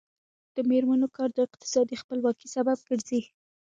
[0.55, 3.21] د میرمنو کار د اقتصادي خپلواکۍ سبب ګرځي.